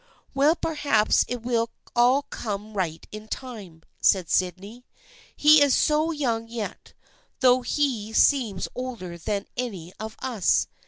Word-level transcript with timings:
"Well, 0.33 0.55
perhaps 0.55 1.25
it 1.27 1.43
will 1.43 1.69
all 1.95 2.23
come 2.23 2.73
right 2.73 3.05
in 3.11 3.27
time," 3.27 3.83
said 4.01 4.31
Sydney." 4.31 4.83
He 5.35 5.61
is 5.61 5.75
so 5.75 6.09
young 6.09 6.47
yet, 6.47 6.95
though 7.41 7.61
he 7.61 8.11
seems 8.11 8.67
older 8.73 9.15
than 9.19 9.45
any 9.55 9.93
of 9.99 10.15
us. 10.17 10.65